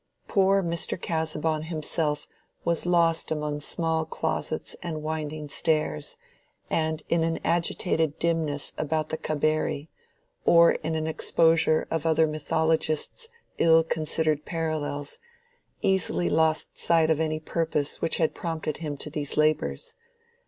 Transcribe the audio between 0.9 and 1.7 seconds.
Casaubon